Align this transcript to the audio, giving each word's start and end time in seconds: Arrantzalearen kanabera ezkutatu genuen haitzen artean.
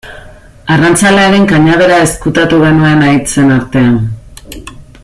Arrantzalearen 0.75 1.45
kanabera 1.51 1.99
ezkutatu 2.07 2.63
genuen 2.65 3.07
haitzen 3.09 3.57
artean. 3.61 4.05